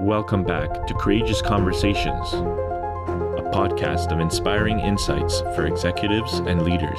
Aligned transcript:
Welcome 0.00 0.44
back 0.44 0.86
to 0.86 0.94
Courageous 0.94 1.42
Conversations, 1.42 2.32
a 2.32 3.50
podcast 3.52 4.10
of 4.10 4.18
inspiring 4.18 4.80
insights 4.80 5.42
for 5.54 5.66
executives 5.66 6.38
and 6.38 6.62
leaders. 6.62 6.98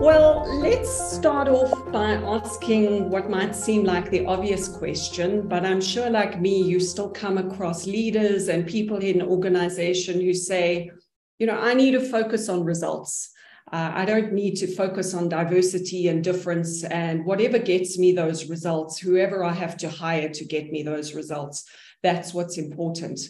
Well, 0.00 0.44
let's 0.58 0.90
start 1.14 1.46
off 1.46 1.92
by 1.92 2.14
asking 2.14 3.08
what 3.08 3.30
might 3.30 3.54
seem 3.54 3.84
like 3.84 4.10
the 4.10 4.26
obvious 4.26 4.66
question, 4.66 5.46
but 5.46 5.64
I'm 5.64 5.80
sure, 5.80 6.10
like 6.10 6.40
me, 6.40 6.60
you 6.60 6.80
still 6.80 7.10
come 7.10 7.38
across 7.38 7.86
leaders 7.86 8.48
and 8.48 8.66
people 8.66 8.96
in 8.96 9.20
an 9.20 9.28
organization 9.28 10.20
who 10.20 10.34
say, 10.34 10.90
you 11.38 11.46
know, 11.46 11.56
I 11.56 11.74
need 11.74 11.92
to 11.92 12.00
focus 12.00 12.48
on 12.48 12.64
results. 12.64 13.30
Uh, 13.72 13.90
I 13.94 14.04
don't 14.04 14.32
need 14.32 14.56
to 14.56 14.66
focus 14.66 15.14
on 15.14 15.28
diversity 15.28 16.08
and 16.08 16.22
difference 16.22 16.84
and 16.84 17.24
whatever 17.24 17.58
gets 17.58 17.98
me 17.98 18.12
those 18.12 18.50
results, 18.50 18.98
whoever 18.98 19.42
I 19.42 19.52
have 19.52 19.76
to 19.78 19.88
hire 19.88 20.28
to 20.28 20.44
get 20.44 20.70
me 20.70 20.82
those 20.82 21.14
results, 21.14 21.64
that's 22.02 22.34
what's 22.34 22.58
important. 22.58 23.20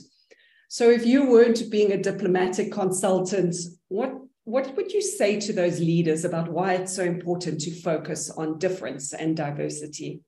So 0.69 0.91
if 0.91 1.07
you 1.07 1.31
weren't 1.31 1.71
being 1.71 1.93
a 1.93 2.03
diplomatic 2.03 2.73
consultant, 2.73 3.55
what 3.89 4.13
what 4.47 4.77
would 4.77 4.93
you 4.93 5.01
say 5.01 5.41
to 5.41 5.55
those 5.55 5.79
leaders 5.81 6.25
about 6.25 6.51
why 6.51 6.75
it's 6.75 6.95
so 6.95 7.03
important 7.03 7.61
to 7.63 7.81
focus 7.81 8.29
on 8.29 8.59
difference 8.59 9.15
and 9.15 9.35
diversity? 9.37 10.21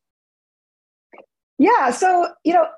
Yeah, 1.59 1.91
so 1.91 2.29
you 2.45 2.55
know, 2.55 2.69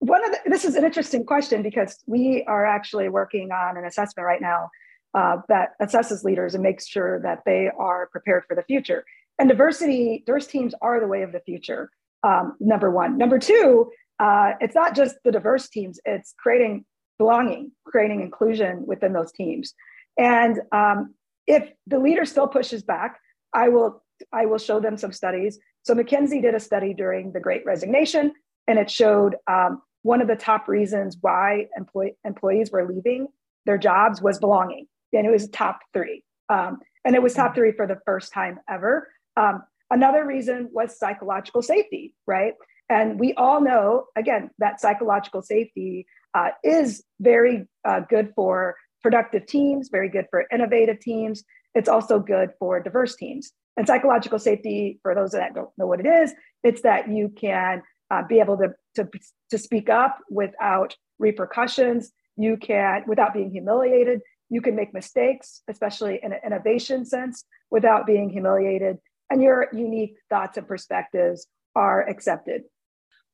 one 0.00 0.24
of 0.24 0.32
the, 0.32 0.50
this 0.50 0.64
is 0.64 0.76
an 0.76 0.84
interesting 0.84 1.24
question 1.24 1.62
because 1.62 1.98
we 2.06 2.44
are 2.46 2.66
actually 2.66 3.08
working 3.08 3.50
on 3.52 3.78
an 3.78 3.86
assessment 3.86 4.26
right 4.26 4.42
now 4.42 4.68
uh, 5.14 5.38
that 5.48 5.70
assesses 5.80 6.24
leaders 6.24 6.54
and 6.54 6.62
makes 6.62 6.86
sure 6.86 7.20
that 7.20 7.42
they 7.46 7.70
are 7.78 8.08
prepared 8.08 8.44
for 8.46 8.54
the 8.54 8.62
future. 8.62 9.04
And 9.38 9.48
diversity, 9.48 10.22
diverse 10.26 10.46
teams 10.46 10.74
are 10.80 11.00
the 11.00 11.06
way 11.06 11.22
of 11.22 11.32
the 11.32 11.40
future. 11.40 11.90
Um, 12.22 12.56
number 12.60 12.90
one. 12.90 13.18
Number 13.18 13.38
two, 13.38 13.90
uh, 14.18 14.52
it's 14.60 14.74
not 14.74 14.94
just 14.94 15.16
the 15.24 15.32
diverse 15.32 15.68
teams; 15.68 16.00
it's 16.04 16.34
creating 16.38 16.84
belonging, 17.18 17.72
creating 17.84 18.22
inclusion 18.22 18.84
within 18.86 19.12
those 19.12 19.32
teams. 19.32 19.74
And 20.18 20.60
um, 20.72 21.14
if 21.46 21.68
the 21.86 21.98
leader 21.98 22.24
still 22.24 22.46
pushes 22.46 22.82
back, 22.82 23.18
I 23.52 23.68
will 23.68 24.02
I 24.32 24.46
will 24.46 24.58
show 24.58 24.80
them 24.80 24.96
some 24.96 25.12
studies. 25.12 25.58
So 25.82 25.94
McKinsey 25.94 26.40
did 26.40 26.54
a 26.54 26.60
study 26.60 26.94
during 26.94 27.32
the 27.32 27.40
Great 27.40 27.66
Resignation, 27.66 28.32
and 28.66 28.78
it 28.78 28.90
showed 28.90 29.36
um, 29.50 29.82
one 30.02 30.22
of 30.22 30.28
the 30.28 30.36
top 30.36 30.68
reasons 30.68 31.18
why 31.20 31.66
employee, 31.76 32.16
employees 32.24 32.70
were 32.70 32.88
leaving 32.88 33.28
their 33.66 33.78
jobs 33.78 34.20
was 34.20 34.38
belonging, 34.38 34.86
and 35.14 35.26
it 35.26 35.30
was 35.30 35.48
top 35.48 35.80
three. 35.92 36.22
Um, 36.48 36.78
and 37.04 37.14
it 37.14 37.22
was 37.22 37.34
top 37.34 37.54
three 37.54 37.72
for 37.72 37.86
the 37.86 37.98
first 38.04 38.32
time 38.32 38.58
ever. 38.68 39.08
Um, 39.36 39.62
another 39.90 40.26
reason 40.26 40.68
was 40.72 40.98
psychological 40.98 41.62
safety, 41.62 42.14
right? 42.26 42.54
And 42.88 43.18
we 43.18 43.34
all 43.34 43.60
know, 43.60 44.06
again, 44.16 44.50
that 44.58 44.80
psychological 44.80 45.42
safety 45.42 46.06
uh, 46.34 46.50
is 46.62 47.02
very 47.20 47.66
uh, 47.84 48.00
good 48.00 48.32
for 48.34 48.76
productive 49.02 49.46
teams, 49.46 49.88
very 49.90 50.08
good 50.08 50.26
for 50.30 50.44
innovative 50.52 51.00
teams. 51.00 51.44
It's 51.74 51.88
also 51.88 52.18
good 52.18 52.50
for 52.58 52.80
diverse 52.80 53.16
teams. 53.16 53.52
And 53.76 53.86
psychological 53.86 54.38
safety, 54.38 55.00
for 55.02 55.14
those 55.14 55.32
that 55.32 55.54
don't 55.54 55.70
know 55.76 55.86
what 55.86 56.00
it 56.00 56.06
is, 56.06 56.32
it's 56.62 56.82
that 56.82 57.08
you 57.08 57.28
can 57.28 57.82
uh, 58.10 58.22
be 58.28 58.40
able 58.40 58.56
to, 58.58 58.68
to, 58.96 59.08
to 59.50 59.58
speak 59.58 59.88
up 59.88 60.18
without 60.30 60.94
repercussions. 61.18 62.12
You 62.36 62.56
can, 62.56 63.04
without 63.06 63.34
being 63.34 63.50
humiliated, 63.50 64.20
you 64.54 64.60
can 64.60 64.76
make 64.76 64.94
mistakes, 64.94 65.62
especially 65.68 66.20
in 66.22 66.32
an 66.32 66.38
innovation 66.46 67.04
sense, 67.04 67.44
without 67.76 68.06
being 68.06 68.30
humiliated. 68.30 68.98
And 69.30 69.42
your 69.42 69.66
unique 69.72 70.16
thoughts 70.30 70.56
and 70.58 70.68
perspectives 70.68 71.48
are 71.74 72.08
accepted. 72.08 72.62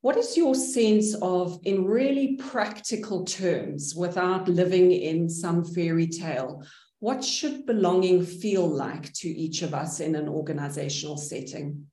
What 0.00 0.16
is 0.16 0.34
your 0.34 0.54
sense 0.54 1.14
of, 1.20 1.60
in 1.64 1.84
really 1.84 2.36
practical 2.36 3.24
terms, 3.24 3.94
without 3.94 4.48
living 4.48 4.92
in 4.92 5.28
some 5.28 5.62
fairy 5.62 6.06
tale, 6.06 6.64
what 7.00 7.22
should 7.22 7.66
belonging 7.66 8.24
feel 8.24 8.66
like 8.66 9.12
to 9.20 9.28
each 9.28 9.60
of 9.60 9.74
us 9.74 10.00
in 10.00 10.14
an 10.14 10.28
organizational 10.28 11.18
setting? 11.18 11.86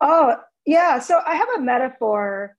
Oh, 0.00 0.36
yeah. 0.66 0.98
So 0.98 1.20
I 1.24 1.36
have 1.36 1.48
a 1.56 1.60
metaphor 1.60 2.56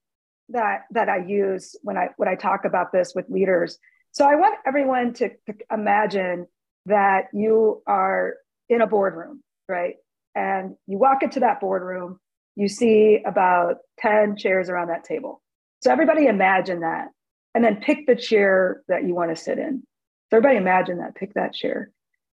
that 0.49 0.85
that 0.91 1.09
I 1.09 1.17
use 1.17 1.75
when 1.83 1.97
I 1.97 2.09
when 2.17 2.29
I 2.29 2.35
talk 2.35 2.65
about 2.65 2.91
this 2.91 3.13
with 3.15 3.25
leaders. 3.29 3.79
So 4.11 4.25
I 4.25 4.35
want 4.35 4.59
everyone 4.65 5.13
to, 5.15 5.29
to 5.29 5.53
imagine 5.71 6.47
that 6.85 7.25
you 7.33 7.81
are 7.85 8.35
in 8.67 8.81
a 8.81 8.87
boardroom, 8.87 9.41
right? 9.67 9.95
And 10.35 10.75
you 10.87 10.97
walk 10.97 11.23
into 11.23 11.41
that 11.41 11.59
boardroom 11.59 12.19
you 12.59 12.67
see 12.67 13.21
about 13.25 13.77
10 13.99 14.35
chairs 14.35 14.69
around 14.69 14.89
that 14.89 15.05
table. 15.05 15.41
So 15.81 15.91
everybody 15.91 16.25
imagine 16.25 16.81
that 16.81 17.07
and 17.55 17.63
then 17.63 17.77
pick 17.77 18.05
the 18.05 18.17
chair 18.17 18.81
that 18.89 19.07
you 19.07 19.15
want 19.15 19.33
to 19.33 19.41
sit 19.41 19.57
in. 19.57 19.83
So 20.29 20.37
everybody 20.37 20.57
imagine 20.57 20.97
that, 20.97 21.15
pick 21.15 21.33
that 21.35 21.53
chair. 21.53 21.89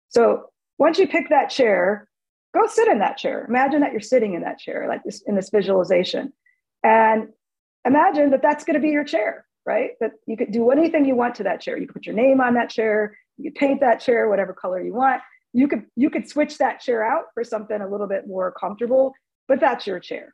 So 0.07 0.45
once 0.77 0.97
you 0.97 1.09
pick 1.09 1.27
that 1.27 1.49
chair, 1.49 2.07
go 2.55 2.67
sit 2.67 2.87
in 2.87 2.99
that 2.99 3.17
chair. 3.17 3.45
Imagine 3.49 3.81
that 3.81 3.91
you're 3.91 3.99
sitting 3.99 4.33
in 4.33 4.43
that 4.43 4.59
chair, 4.59 4.85
like 4.87 5.03
this 5.03 5.21
in 5.27 5.35
this 5.35 5.49
visualization. 5.49 6.31
And 6.83 7.27
imagine 7.85 8.29
that 8.31 8.41
that's 8.41 8.63
going 8.63 8.75
to 8.75 8.79
be 8.79 8.91
your 8.91 9.03
chair, 9.03 9.45
right? 9.65 9.91
That 9.99 10.11
you 10.27 10.37
could 10.37 10.51
do 10.51 10.71
anything 10.71 11.05
you 11.05 11.15
want 11.15 11.35
to 11.35 11.43
that 11.43 11.61
chair. 11.61 11.77
You 11.77 11.87
could 11.87 11.95
put 11.95 12.05
your 12.05 12.15
name 12.15 12.41
on 12.41 12.53
that 12.55 12.69
chair, 12.69 13.17
you 13.37 13.51
could 13.51 13.59
paint 13.59 13.79
that 13.81 13.99
chair, 13.99 14.29
whatever 14.29 14.53
color 14.53 14.81
you 14.81 14.93
want. 14.93 15.21
You 15.53 15.67
could 15.67 15.85
you 15.95 16.09
could 16.09 16.27
switch 16.27 16.57
that 16.57 16.79
chair 16.79 17.05
out 17.05 17.25
for 17.33 17.43
something 17.43 17.79
a 17.79 17.87
little 17.87 18.07
bit 18.07 18.27
more 18.27 18.51
comfortable 18.51 19.13
but 19.47 19.59
that's 19.59 19.87
your 19.87 19.99
chair. 19.99 20.33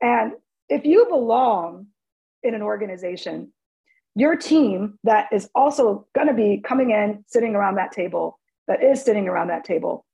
And 0.00 0.32
if 0.68 0.84
you 0.84 1.06
belong 1.08 1.86
in 2.42 2.54
an 2.54 2.62
organization, 2.62 3.52
your 4.14 4.36
team 4.36 4.98
that 5.04 5.28
is 5.32 5.48
also 5.54 6.06
going 6.14 6.28
to 6.28 6.34
be 6.34 6.62
coming 6.64 6.90
in, 6.90 7.24
sitting 7.26 7.54
around 7.54 7.76
that 7.76 7.92
table, 7.92 8.38
that 8.66 8.82
is 8.82 9.02
sitting 9.02 9.28
around 9.28 9.48
that 9.48 9.64
table, 9.64 10.04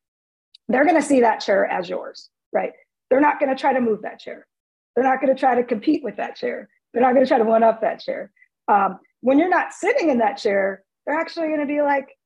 they're 0.69 0.84
going 0.84 1.00
to 1.00 1.06
see 1.06 1.21
that 1.21 1.41
chair 1.41 1.66
as 1.66 1.88
yours, 1.88 2.31
right? 2.53 2.72
They're 3.10 3.21
not 3.21 3.38
going 3.38 3.54
to 3.54 3.60
try 3.60 3.72
to 3.72 3.81
move 3.81 4.03
that 4.03 4.21
chair. 4.21 4.47
They're 4.94 5.04
not 5.04 5.21
going 5.21 5.34
to 5.34 5.38
try 5.38 5.54
to 5.54 5.65
compete 5.65 6.03
with 6.03 6.16
that 6.16 6.37
chair. 6.37 6.69
They're 6.94 7.03
not 7.03 7.12
going 7.12 7.25
to 7.25 7.28
try 7.28 7.38
to 7.38 7.44
one 7.44 7.62
up 7.62 7.82
that 7.82 8.00
chair. 8.00 8.31
Um, 8.69 8.99
when 9.21 9.38
you're 9.38 9.50
not 9.50 9.75
sitting 9.75 10.09
in 10.09 10.19
that 10.19 10.38
chair, 10.38 10.82
they're 11.06 11.19
actually 11.19 11.49
going 11.49 11.60
to 11.60 11.66
be 11.66 11.82
like, 11.82 12.16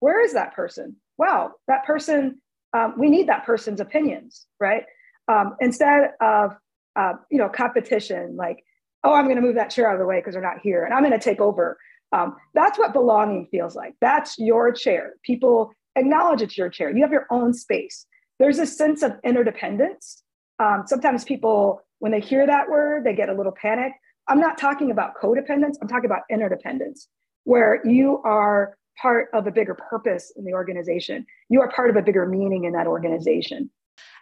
where 0.00 0.24
is 0.24 0.32
that 0.32 0.54
person? 0.54 0.96
Wow, 1.18 1.52
that 1.68 1.84
person, 1.84 2.40
um, 2.72 2.94
we 2.98 3.10
need 3.10 3.28
that 3.28 3.44
person's 3.44 3.80
opinions, 3.80 4.46
right? 4.58 4.84
um, 5.28 5.56
instead 5.60 6.10
of 6.20 6.52
uh, 6.96 7.14
you 7.30 7.38
know 7.38 7.48
competition 7.48 8.36
like 8.36 8.62
oh 9.04 9.14
i'm 9.14 9.24
going 9.24 9.36
to 9.36 9.42
move 9.42 9.54
that 9.54 9.70
chair 9.70 9.88
out 9.88 9.94
of 9.94 10.00
the 10.00 10.06
way 10.06 10.18
because 10.18 10.34
they're 10.34 10.42
not 10.42 10.58
here 10.62 10.84
and 10.84 10.92
i'm 10.94 11.02
going 11.02 11.12
to 11.12 11.18
take 11.18 11.40
over. 11.40 11.78
Um, 12.14 12.36
that's 12.52 12.78
what 12.78 12.92
belonging 12.92 13.48
feels 13.50 13.74
like. 13.74 13.94
That's 14.02 14.38
your 14.38 14.70
chair. 14.70 15.14
People 15.22 15.72
acknowledge 15.96 16.42
it's 16.42 16.58
your 16.58 16.68
chair. 16.68 16.94
You 16.94 17.00
have 17.02 17.10
your 17.10 17.26
own 17.30 17.54
space. 17.54 18.04
There's 18.38 18.58
a 18.58 18.66
sense 18.66 19.02
of 19.02 19.12
interdependence. 19.24 20.22
Um, 20.58 20.82
sometimes 20.86 21.24
people 21.24 21.80
when 22.00 22.12
they 22.12 22.20
hear 22.20 22.46
that 22.46 22.68
word 22.68 23.04
they 23.04 23.14
get 23.14 23.30
a 23.30 23.34
little 23.34 23.52
panic 23.52 23.92
i'm 24.28 24.40
not 24.40 24.58
talking 24.58 24.90
about 24.90 25.12
codependence 25.20 25.76
i'm 25.80 25.88
talking 25.88 26.06
about 26.06 26.22
interdependence 26.30 27.08
where 27.44 27.80
you 27.86 28.20
are 28.24 28.76
part 29.00 29.28
of 29.32 29.46
a 29.46 29.50
bigger 29.50 29.74
purpose 29.74 30.32
in 30.36 30.44
the 30.44 30.52
organization 30.52 31.24
you 31.48 31.60
are 31.60 31.70
part 31.70 31.90
of 31.90 31.96
a 31.96 32.02
bigger 32.02 32.26
meaning 32.26 32.64
in 32.64 32.72
that 32.72 32.86
organization 32.86 33.70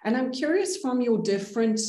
and 0.04 0.16
I'm 0.16 0.32
curious 0.32 0.76
from 0.76 1.00
your 1.00 1.18
different 1.22 1.80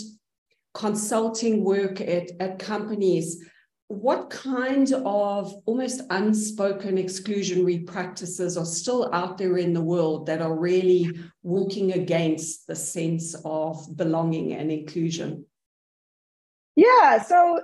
consulting 0.74 1.64
work 1.64 2.02
at, 2.02 2.32
at 2.40 2.60
companies, 2.60 3.44
what 3.88 4.30
kind 4.30 4.92
of 4.94 5.54
almost 5.66 6.02
unspoken 6.10 6.96
exclusionary 6.98 7.86
practices 7.86 8.58
are 8.58 8.66
still 8.66 9.14
out 9.14 9.38
there 9.38 9.58
in 9.58 9.74
the 9.74 9.82
world 9.82 10.26
that 10.28 10.42
are 10.42 10.58
really 10.58 11.12
working 11.44 11.92
against 11.92 12.68
the 12.68 12.76
sense 12.76 13.36
of 13.44 13.86
belonging 13.98 14.54
and 14.54 14.72
inclusion? 14.72 15.46
Yeah, 16.76 17.22
so 17.22 17.62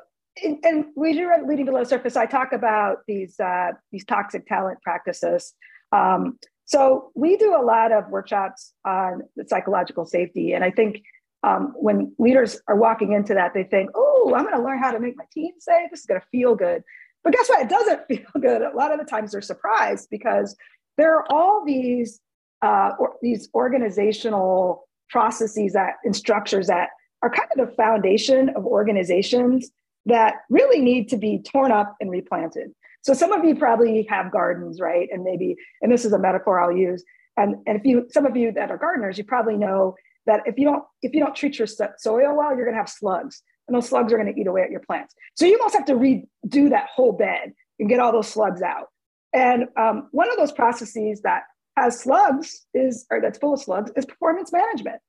and 0.64 0.86
we 0.96 1.14
do 1.14 1.30
at 1.32 1.46
Leading 1.46 1.66
Below 1.66 1.84
Surface, 1.84 2.16
I 2.16 2.26
talk 2.26 2.54
about 2.54 3.00
these 3.08 3.40
uh, 3.40 3.72
these 3.92 4.06
toxic 4.06 4.48
talent 4.48 4.82
practices. 4.82 5.54
Um, 5.92 6.38
so 6.66 7.12
we 7.16 7.38
do 7.38 7.56
a 7.56 7.64
lot 7.64 7.92
of 7.92 8.10
workshops 8.10 8.74
on 8.86 9.22
psychological 9.48 10.06
safety. 10.06 10.52
And 10.54 10.66
I 10.66 10.72
think 10.72 11.02
um, 11.44 11.74
when 11.78 12.14
leaders 12.20 12.60
are 12.68 12.76
walking 12.76 13.14
into 13.14 13.34
that, 13.36 13.54
they 13.54 13.64
think, 13.64 13.90
oh, 13.96 14.34
I'm 14.36 14.44
going 14.44 14.56
to 14.56 14.62
learn 14.62 14.80
how 14.80 14.92
to 14.92 15.00
make 15.00 15.16
my 15.18 15.24
team 15.32 15.54
safe. 15.60 15.90
This 15.90 16.02
is 16.02 16.06
going 16.06 16.20
to 16.20 16.28
feel 16.28 16.56
good. 16.56 16.84
But 17.24 17.34
guess 17.34 17.48
what? 17.48 17.62
It 17.62 17.70
doesn't 17.70 18.06
feel 18.08 18.42
good. 18.42 18.62
A 18.62 18.76
lot 18.76 18.92
of 18.92 19.00
the 19.00 19.06
times 19.06 19.32
they're 19.32 19.42
surprised 19.42 20.10
because 20.12 20.58
there 20.98 21.16
are 21.16 21.26
all 21.32 21.64
these 21.66 22.20
uh, 22.62 22.92
or, 23.00 23.14
these 23.22 23.50
organizational 23.54 24.88
processes 25.10 25.74
that 25.74 25.96
and 26.04 26.16
structures 26.16 26.68
that 26.68 26.90
are 27.22 27.30
kind 27.30 27.50
of 27.56 27.70
the 27.70 27.76
foundation 27.76 28.50
of 28.50 28.66
organizations 28.66 29.72
that 30.08 30.36
really 30.50 30.80
need 30.80 31.10
to 31.10 31.18
be 31.18 31.40
torn 31.40 31.72
up 31.72 31.96
and 32.00 32.10
replanted. 32.10 32.72
So 33.02 33.14
some 33.14 33.32
of 33.32 33.44
you 33.46 33.56
probably 33.56 34.04
have 34.10 34.32
gardens, 34.32 34.80
right? 34.80 35.08
And 35.12 35.24
maybe, 35.24 35.56
and 35.82 35.92
this 35.92 36.06
is 36.06 36.14
a 36.14 36.20
metaphor 36.20 36.60
I'll 36.60 36.76
use. 36.76 37.04
And, 37.36 37.58
and 37.68 37.78
if 37.78 37.86
you, 37.86 38.08
some 38.12 38.26
of 38.26 38.36
you 38.36 38.52
that 38.54 38.72
are 38.72 38.78
gardeners, 38.78 39.18
you 39.18 39.24
probably 39.24 39.58
know 39.58 39.96
that 40.26 40.42
if 40.46 40.58
you 40.58 40.66
don't, 40.66 40.84
if 41.02 41.14
you 41.14 41.20
don't 41.20 41.36
treat 41.36 41.60
your 41.60 41.68
soil 41.68 42.36
well, 42.36 42.56
you're 42.56 42.66
gonna 42.66 42.78
have 42.78 42.90
slugs. 42.90 43.42
and 43.68 43.76
those 43.76 43.88
slugs 43.90 44.12
are 44.12 44.18
going 44.18 44.34
to 44.34 44.40
eat 44.40 44.48
away 44.48 44.62
at 44.62 44.72
your 44.72 44.80
plants. 44.80 45.14
So 45.36 45.46
you 45.46 45.58
almost 45.58 45.76
have 45.76 45.86
to 45.86 45.94
redo 45.94 46.70
that 46.70 46.88
whole 46.94 47.12
bed 47.12 47.54
and 47.80 47.90
get 47.90 48.00
all 48.00 48.12
those 48.14 48.30
slugs 48.30 48.62
out. 48.62 48.88
And 49.34 49.66
um, 49.78 50.08
one 50.12 50.32
of 50.32 50.38
those 50.38 50.54
processes 50.54 51.22
that 51.24 51.44
has 51.76 52.00
slugs 52.00 52.66
is, 52.74 53.06
or 53.12 53.20
that's 53.22 53.38
full 53.38 53.54
of 53.54 53.62
slugs, 53.62 53.92
is 53.96 54.06
performance 54.06 54.52
management. 54.54 55.02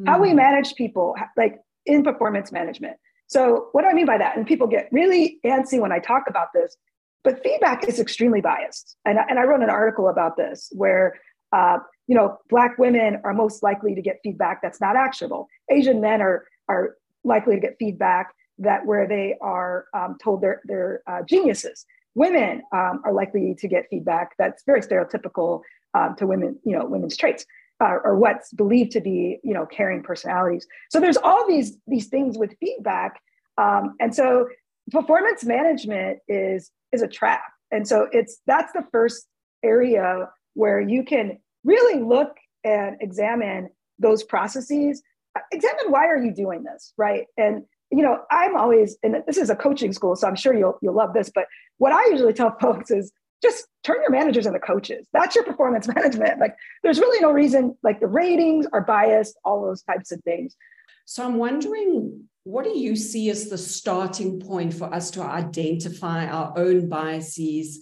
Mm-hmm. 0.00 0.08
How 0.08 0.20
we 0.20 0.30
hmm. 0.30 0.36
manage 0.36 0.74
people, 0.74 1.14
like 1.36 1.60
in 1.86 2.02
performance 2.02 2.50
management. 2.50 2.96
So, 3.32 3.68
what 3.72 3.80
do 3.80 3.88
I 3.88 3.94
mean 3.94 4.04
by 4.04 4.18
that? 4.18 4.36
And 4.36 4.46
people 4.46 4.66
get 4.66 4.88
really 4.92 5.38
antsy 5.42 5.80
when 5.80 5.90
I 5.90 6.00
talk 6.00 6.24
about 6.28 6.48
this, 6.52 6.76
but 7.24 7.42
feedback 7.42 7.88
is 7.88 7.98
extremely 7.98 8.42
biased. 8.42 8.98
And, 9.06 9.18
and 9.26 9.38
I 9.38 9.44
wrote 9.44 9.62
an 9.62 9.70
article 9.70 10.08
about 10.10 10.36
this 10.36 10.70
where, 10.72 11.14
uh, 11.50 11.78
you 12.06 12.14
know, 12.14 12.36
Black 12.50 12.76
women 12.76 13.22
are 13.24 13.32
most 13.32 13.62
likely 13.62 13.94
to 13.94 14.02
get 14.02 14.18
feedback 14.22 14.60
that's 14.60 14.82
not 14.82 14.96
actionable. 14.96 15.48
Asian 15.70 16.02
men 16.02 16.20
are, 16.20 16.44
are 16.68 16.96
likely 17.24 17.54
to 17.54 17.60
get 17.60 17.76
feedback 17.78 18.34
that 18.58 18.84
where 18.84 19.08
they 19.08 19.34
are 19.40 19.86
um, 19.94 20.18
told 20.22 20.42
they're, 20.42 20.60
they're 20.66 21.02
uh, 21.06 21.22
geniuses. 21.22 21.86
Women 22.14 22.60
um, 22.74 23.00
are 23.06 23.14
likely 23.14 23.54
to 23.58 23.66
get 23.66 23.86
feedback 23.88 24.34
that's 24.38 24.62
very 24.66 24.82
stereotypical 24.82 25.62
um, 25.94 26.16
to 26.16 26.26
women, 26.26 26.58
you 26.64 26.76
know, 26.76 26.84
women's 26.84 27.16
traits. 27.16 27.46
Uh, 27.82 27.98
or 28.04 28.16
what's 28.16 28.52
believed 28.52 28.92
to 28.92 29.00
be 29.00 29.40
you 29.42 29.52
know 29.52 29.66
caring 29.66 30.02
personalities. 30.02 30.66
So 30.90 31.00
there's 31.00 31.16
all 31.16 31.46
these 31.48 31.76
these 31.88 32.06
things 32.06 32.38
with 32.38 32.54
feedback. 32.60 33.20
Um, 33.58 33.96
and 33.98 34.14
so 34.14 34.48
performance 34.92 35.44
management 35.44 36.20
is 36.28 36.70
is 36.92 37.02
a 37.02 37.08
trap. 37.08 37.42
And 37.72 37.88
so 37.88 38.08
it's 38.12 38.38
that's 38.46 38.72
the 38.72 38.84
first 38.92 39.26
area 39.64 40.28
where 40.54 40.80
you 40.80 41.02
can 41.02 41.38
really 41.64 42.00
look 42.00 42.36
and 42.62 42.96
examine 43.00 43.70
those 43.98 44.22
processes. 44.22 45.02
Examine 45.50 45.90
why 45.90 46.06
are 46.06 46.22
you 46.22 46.32
doing 46.32 46.62
this 46.62 46.92
right? 46.96 47.26
And 47.36 47.64
you 47.90 48.02
know 48.02 48.22
i'm 48.30 48.56
always 48.56 48.96
and 49.02 49.22
this 49.26 49.36
is 49.36 49.50
a 49.50 49.54
coaching 49.54 49.92
school 49.92 50.16
so 50.16 50.26
i'm 50.26 50.34
sure 50.34 50.54
you'll 50.54 50.78
you'll 50.80 50.94
love 50.94 51.12
this 51.12 51.30
but 51.32 51.44
what 51.76 51.92
i 51.92 52.02
usually 52.10 52.32
tell 52.32 52.56
folks 52.60 52.90
is 52.90 53.12
just 53.42 53.66
turn 53.82 54.00
your 54.00 54.10
managers 54.10 54.46
into 54.46 54.60
coaches. 54.60 55.06
That's 55.12 55.34
your 55.34 55.44
performance 55.44 55.88
management. 55.94 56.38
Like 56.38 56.56
there's 56.82 57.00
really 57.00 57.20
no 57.20 57.32
reason 57.32 57.76
like 57.82 58.00
the 58.00 58.06
ratings 58.06 58.66
are 58.72 58.82
biased 58.82 59.38
all 59.44 59.62
those 59.62 59.82
types 59.82 60.12
of 60.12 60.20
things. 60.22 60.56
So 61.04 61.24
i'm 61.24 61.36
wondering 61.36 62.28
what 62.44 62.64
do 62.64 62.76
you 62.76 62.96
see 62.96 63.30
as 63.30 63.48
the 63.48 63.58
starting 63.58 64.40
point 64.40 64.74
for 64.74 64.92
us 64.92 65.12
to 65.12 65.22
identify 65.22 66.26
our 66.26 66.52
own 66.58 66.88
biases? 66.88 67.80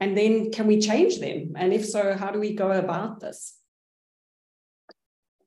And 0.00 0.16
then 0.16 0.50
can 0.50 0.66
we 0.66 0.80
change 0.80 1.20
them? 1.20 1.52
And 1.56 1.72
if 1.72 1.86
so 1.86 2.16
how 2.16 2.32
do 2.32 2.40
we 2.40 2.54
go 2.54 2.72
about 2.72 3.20
this? 3.20 3.56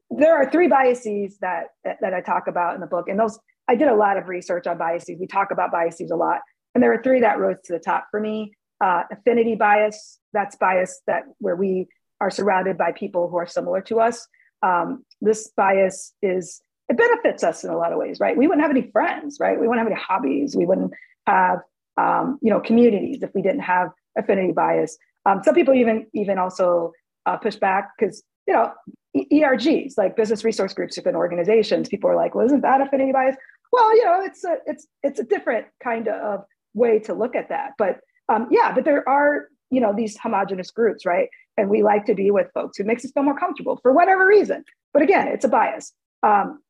There 0.10 0.38
are 0.38 0.50
three 0.50 0.69
biases 0.69 1.38
that, 1.40 1.66
that, 1.84 1.98
that 2.00 2.13
I 2.13 2.22
talk 2.22 2.48
about 2.48 2.75
in 2.75 2.81
the 2.81 2.88
book, 2.88 3.10
and 3.10 3.19
those 3.19 3.38
I 3.68 3.75
did 3.75 3.90
a 3.90 3.96
lot 3.96 4.16
of 4.18 4.30
research 4.30 4.68
on 4.68 4.78
biases. 4.78 5.18
We 5.19 5.28
talk 5.28 5.52
about 5.52 5.72
biases 5.72 6.12
a 6.12 6.16
lot, 6.16 6.40
and 6.74 6.81
there 6.81 6.94
are 6.94 7.04
three 7.04 7.19
that 7.22 7.40
rose 7.40 7.57
to 7.66 7.74
the 7.74 7.80
top 7.80 8.06
for 8.12 8.22
me. 8.22 8.54
Uh, 8.81 9.04
affinity 9.12 9.56
bias, 9.56 10.19
that's 10.33 10.56
bias 10.57 11.01
that 11.07 11.24
where 11.39 11.56
we 11.56 11.88
are 12.19 12.30
surrounded 12.30 12.77
by 12.77 12.92
people 12.92 13.30
who 13.30 13.38
are 13.38 13.48
similar 13.48 13.81
to 13.81 14.00
us. 14.00 14.27
Um, 14.63 15.06
this 15.22 15.51
bias 15.56 16.13
is 16.22 16.62
it 16.89 16.98
benefits 16.98 17.44
us 17.44 17.63
in 17.63 17.69
a 17.69 17.77
lot 17.77 17.92
of 17.92 17.98
ways, 17.98 18.19
right? 18.19 18.38
We 18.38 18.48
wouldn't 18.48 18.62
have 18.62 18.75
any 18.75 18.89
friends, 18.92 19.38
right? 19.39 19.60
We 19.60 19.68
wouldn't 19.68 19.86
have 19.86 19.92
any 19.92 20.01
hobbies. 20.01 20.56
We 20.56 20.66
wouldn't 20.66 20.94
have 21.25 21.60
um, 21.98 22.39
you 22.42 22.50
know 22.50 22.60
communities 22.60 23.24
if 23.24 23.33
we 23.33 23.42
didn't 23.42 23.62
have 23.62 23.89
affinity 24.18 24.51
bias. 24.51 24.98
Um, 25.25 25.42
some 25.44 25.56
people 25.56 25.74
even 25.74 26.07
even 26.13 26.38
also 26.38 26.92
uh, 27.25 27.38
push 27.38 27.56
back 27.56 27.92
because 27.98 28.24
you 28.48 28.54
know 28.54 28.71
ERGs, 29.16 29.94
like 29.98 30.16
business 30.16 30.44
resource 30.44 30.74
groups 30.74 30.98
within 30.98 31.16
organizations, 31.16 31.89
people 31.89 32.10
are 32.10 32.16
like, 32.16 32.36
well, 32.36 32.45
isn't 32.45 32.62
that 32.62 32.81
affinity 32.81 33.12
bias? 33.12 33.36
Well, 33.71 33.95
you 33.95 34.06
know, 34.06 34.21
it's 34.21 34.44
a 34.44 34.57
it's 34.66 34.88
it's 35.04 35.19
a 35.19 35.24
different 35.24 35.68
kind 35.83 36.07
of 36.07 36.45
way 36.74 37.00
to 37.00 37.13
look 37.13 37.36
at 37.36 37.50
that. 37.50 37.71
But 37.78 38.00
um, 38.30 38.48
yeah, 38.51 38.74
but 38.74 38.86
there 38.86 39.07
are 39.07 39.48
you 39.72 39.81
know 39.81 39.94
these 39.95 40.18
homogenous 40.18 40.72
groups, 40.72 41.06
right? 41.06 41.30
And 41.57 41.69
we 41.69 41.83
like 41.83 42.06
to 42.06 42.16
be 42.16 42.31
with 42.31 42.48
folks 42.54 42.77
who 42.77 42.83
makes 42.83 43.06
us 43.06 43.12
feel 43.12 43.24
more 43.24 43.38
comfortable 43.38 43.80
for 43.81 43.94
whatever 43.94 44.27
reason. 44.27 44.63
But 44.94 45.04
again, 45.04 45.27
it's 45.27 45.45
a 45.45 45.50
bias. 45.50 45.94
Um, 46.24 46.62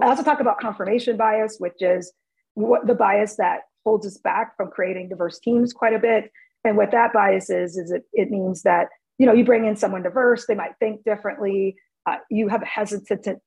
I 0.00 0.06
also 0.06 0.22
talk 0.22 0.40
about 0.40 0.60
confirmation 0.60 1.16
bias, 1.16 1.56
which 1.58 1.80
is 1.80 2.12
what 2.54 2.86
the 2.86 2.94
bias 2.94 3.36
that 3.36 3.60
holds 3.84 4.06
us 4.06 4.18
back 4.18 4.56
from 4.56 4.70
creating 4.70 5.08
diverse 5.08 5.38
teams 5.38 5.72
quite 5.72 5.94
a 5.94 5.98
bit. 5.98 6.30
And 6.64 6.76
what 6.76 6.90
that 6.92 7.12
bias 7.12 7.50
is, 7.50 7.76
is 7.76 7.90
it, 7.90 8.04
it 8.14 8.30
means 8.30 8.62
that 8.62 8.88
you 9.18 9.26
know, 9.26 9.32
you 9.32 9.44
bring 9.44 9.64
in 9.64 9.76
someone 9.76 10.02
diverse, 10.02 10.46
they 10.46 10.54
might 10.54 10.76
think 10.80 11.04
differently. 11.04 11.76
Uh, 12.06 12.16
you 12.30 12.48
have 12.48 12.62
a 12.62 12.66
hesitant, 12.66 13.38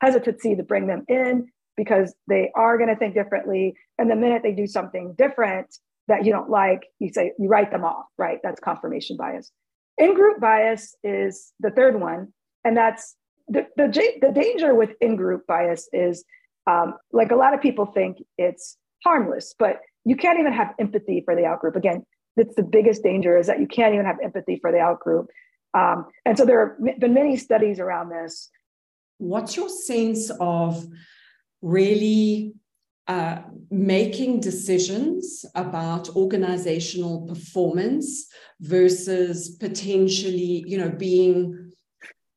hesitancy 0.00 0.56
to 0.56 0.62
bring 0.62 0.86
them 0.86 1.04
in 1.08 1.48
because 1.76 2.14
they 2.28 2.50
are 2.54 2.76
going 2.76 2.88
to 2.88 2.96
think 2.96 3.14
differently. 3.14 3.74
And 3.98 4.10
the 4.10 4.16
minute 4.16 4.42
they 4.42 4.52
do 4.52 4.66
something 4.66 5.14
different 5.16 5.74
that 6.08 6.24
you 6.24 6.32
don't 6.32 6.50
like, 6.50 6.86
you 6.98 7.12
say, 7.12 7.32
you 7.38 7.48
write 7.48 7.70
them 7.70 7.84
off, 7.84 8.06
right? 8.16 8.38
That's 8.42 8.60
confirmation 8.60 9.16
bias. 9.16 9.50
In 9.98 10.14
group 10.14 10.40
bias 10.40 10.94
is 11.02 11.52
the 11.60 11.70
third 11.70 12.00
one. 12.00 12.32
And 12.64 12.76
that's 12.76 13.16
the, 13.48 13.66
the, 13.76 13.88
the 14.20 14.32
danger 14.32 14.74
with 14.74 14.90
in 15.00 15.16
group 15.16 15.46
bias 15.46 15.88
is 15.92 16.24
um, 16.66 16.94
like 17.12 17.30
a 17.30 17.36
lot 17.36 17.54
of 17.54 17.60
people 17.60 17.86
think 17.86 18.18
it's 18.38 18.76
harmless, 19.04 19.54
but 19.58 19.80
you 20.04 20.16
can't 20.16 20.38
even 20.38 20.52
have 20.52 20.74
empathy 20.78 21.22
for 21.24 21.34
the 21.34 21.44
out 21.44 21.60
group. 21.60 21.76
Again, 21.76 22.04
that's 22.36 22.54
the 22.54 22.62
biggest 22.62 23.02
danger 23.02 23.36
is 23.38 23.46
that 23.46 23.60
you 23.60 23.66
can't 23.66 23.94
even 23.94 24.06
have 24.06 24.18
empathy 24.22 24.58
for 24.60 24.70
the 24.70 24.78
outgroup. 24.78 25.26
Um, 25.74 26.06
and 26.24 26.36
so 26.36 26.44
there 26.44 26.76
have 26.86 27.00
been 27.00 27.14
many 27.14 27.36
studies 27.36 27.80
around 27.80 28.10
this. 28.10 28.50
What's 29.18 29.56
your 29.56 29.68
sense 29.68 30.30
of 30.40 30.86
really 31.62 32.54
uh, 33.08 33.38
making 33.70 34.40
decisions 34.40 35.44
about 35.54 36.14
organizational 36.16 37.26
performance 37.26 38.26
versus 38.60 39.50
potentially, 39.50 40.64
you 40.66 40.78
know, 40.78 40.90
being 40.90 41.72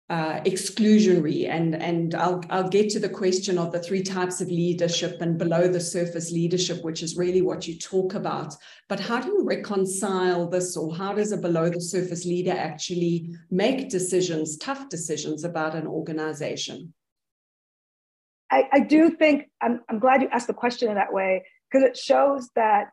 uh, 0.09 0.41
exclusionary. 0.41 1.47
And 1.49 1.75
and 1.75 2.15
I'll 2.15 2.43
I'll 2.49 2.69
get 2.69 2.89
to 2.91 2.99
the 2.99 3.09
question 3.09 3.57
of 3.57 3.71
the 3.71 3.79
three 3.79 4.01
types 4.01 4.41
of 4.41 4.49
leadership 4.49 5.21
and 5.21 5.37
below 5.37 5.67
the 5.67 5.79
surface 5.79 6.31
leadership 6.31 6.83
which 6.83 7.03
is 7.03 7.17
really 7.17 7.41
what 7.41 7.67
you 7.67 7.77
talk 7.77 8.15
about. 8.15 8.55
But 8.87 8.99
how 8.99 9.21
do 9.21 9.27
you 9.27 9.43
reconcile 9.43 10.49
this 10.49 10.75
or 10.75 10.95
how 10.95 11.13
does 11.13 11.31
a 11.31 11.37
below 11.37 11.69
the 11.69 11.81
surface 11.81 12.25
leader 12.25 12.55
actually 12.57 13.35
make 13.51 13.89
decisions 13.89 14.57
tough 14.57 14.89
decisions 14.89 15.43
about 15.43 15.75
an 15.75 15.85
organization 15.85 16.93
I, 18.51 18.67
I 18.71 18.79
do 18.79 19.11
think 19.11 19.49
I'm, 19.61 19.81
I'm 19.89 19.99
glad 19.99 20.21
you 20.21 20.29
asked 20.31 20.47
the 20.47 20.53
question 20.53 20.89
in 20.89 20.95
that 20.95 21.13
way 21.13 21.45
because 21.71 21.87
it 21.87 21.97
shows 21.97 22.49
that 22.55 22.89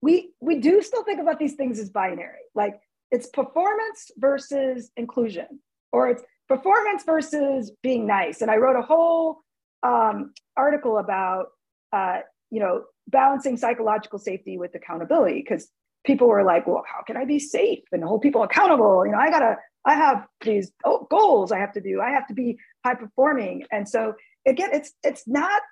we 0.00 0.32
we 0.40 0.58
do 0.58 0.82
still 0.82 1.04
think 1.04 1.20
about 1.20 1.38
these 1.38 1.54
things 1.54 1.78
as 1.78 1.90
binary 1.90 2.38
like 2.54 2.80
it's 3.10 3.28
performance 3.28 4.10
versus 4.16 4.90
inclusion 4.96 5.60
or 5.92 6.08
it's 6.08 6.22
performance 6.48 7.04
versus 7.04 7.72
being 7.82 8.06
nice. 8.06 8.42
And 8.42 8.50
I 8.50 8.56
wrote 8.56 8.76
a 8.76 8.82
whole 8.82 9.40
um, 9.82 10.32
article 10.56 10.98
about, 10.98 11.46
uh, 11.92 12.20
you 12.50 12.60
know, 12.60 12.84
balancing 13.08 13.56
psychological 13.56 14.18
safety 14.18 14.58
with 14.58 14.74
accountability 14.74 15.44
because 15.46 15.68
people 16.04 16.28
were 16.28 16.44
like, 16.44 16.66
well, 16.66 16.82
how 16.86 17.02
can 17.02 17.16
I 17.16 17.24
be 17.24 17.38
safe 17.38 17.84
and 17.92 18.02
hold 18.02 18.22
people 18.22 18.42
accountable? 18.42 19.04
You 19.06 19.12
know, 19.12 19.18
I 19.18 19.30
gotta, 19.30 19.56
I 19.84 19.94
have 19.94 20.26
these 20.44 20.72
goals 21.10 21.52
I 21.52 21.58
have 21.58 21.72
to 21.72 21.80
do. 21.80 22.00
I 22.00 22.10
have 22.10 22.26
to 22.28 22.34
be 22.34 22.58
high 22.84 22.94
performing. 22.94 23.64
And 23.72 23.88
so 23.88 24.14
again, 24.46 24.70
it's 24.72 24.92
it's 25.02 25.24
not 25.26 25.62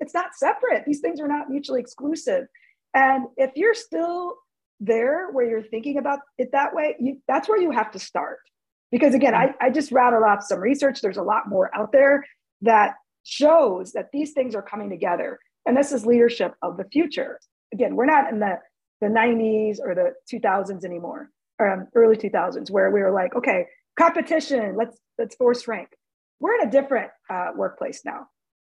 it's 0.00 0.14
not 0.14 0.34
separate. 0.34 0.84
These 0.86 1.00
things 1.00 1.20
are 1.20 1.28
not 1.28 1.48
mutually 1.48 1.80
exclusive. 1.80 2.46
And 2.94 3.26
if 3.36 3.50
you're 3.56 3.74
still 3.74 4.36
there 4.80 5.30
where 5.30 5.48
you're 5.48 5.62
thinking 5.62 5.98
about 5.98 6.20
it 6.38 6.50
that 6.52 6.74
way, 6.74 6.96
you, 7.00 7.18
that's 7.26 7.48
where 7.48 7.60
you 7.60 7.70
have 7.70 7.90
to 7.92 7.98
start. 7.98 8.38
Because 8.90 9.14
again, 9.14 9.34
I, 9.34 9.54
I 9.60 9.70
just 9.70 9.90
rattled 9.90 10.22
off 10.22 10.42
some 10.42 10.60
research. 10.60 11.00
There's 11.00 11.16
a 11.16 11.22
lot 11.22 11.48
more 11.48 11.74
out 11.74 11.92
there 11.92 12.24
that 12.62 12.94
shows 13.24 13.92
that 13.92 14.10
these 14.12 14.32
things 14.32 14.54
are 14.54 14.62
coming 14.62 14.90
together. 14.90 15.38
And 15.66 15.76
this 15.76 15.92
is 15.92 16.06
leadership 16.06 16.54
of 16.62 16.76
the 16.76 16.84
future. 16.84 17.40
Again, 17.72 17.96
we're 17.96 18.04
not 18.04 18.30
in 18.30 18.38
the, 18.38 18.58
the 19.00 19.08
90s 19.08 19.78
or 19.82 19.94
the 19.94 20.12
2000s 20.32 20.84
anymore, 20.84 21.30
um, 21.60 21.88
early 21.94 22.16
2000s, 22.16 22.70
where 22.70 22.90
we 22.90 23.00
were 23.00 23.10
like, 23.10 23.34
okay, 23.34 23.66
competition, 23.98 24.76
let's 24.76 24.98
let's 25.18 25.34
force 25.36 25.66
rank. 25.66 25.88
We're 26.40 26.60
in 26.60 26.68
a 26.68 26.70
different 26.70 27.10
uh, 27.30 27.48
workplace 27.56 28.02
now. 28.04 28.26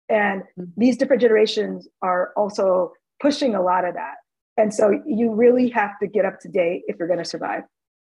And 0.09 0.43
mm-hmm. 0.43 0.65
these 0.77 0.97
different 0.97 1.23
generations 1.23 1.89
are 2.03 2.33
also 2.37 2.93
pushing 3.21 3.55
a 3.55 3.63
lot 3.63 3.85
of 3.85 3.95
that. 3.95 4.15
And 4.57 4.73
so 4.73 5.01
you 5.07 5.35
really 5.35 5.69
have 5.71 5.99
to 6.01 6.07
get 6.07 6.25
up 6.25 6.39
to 6.41 6.49
date 6.49 6.83
if 6.87 6.97
you're 6.99 7.09
going 7.09 7.19
to 7.19 7.25
survive. 7.25 7.63